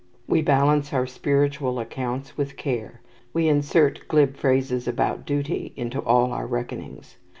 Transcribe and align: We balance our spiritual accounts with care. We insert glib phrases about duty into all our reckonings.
We 0.25 0.41
balance 0.41 0.93
our 0.93 1.05
spiritual 1.05 1.77
accounts 1.77 2.35
with 2.35 2.57
care. 2.57 3.01
We 3.33 3.47
insert 3.47 4.07
glib 4.07 4.35
phrases 4.35 4.87
about 4.87 5.27
duty 5.27 5.73
into 5.75 5.99
all 6.01 6.31
our 6.31 6.47
reckonings. 6.47 7.17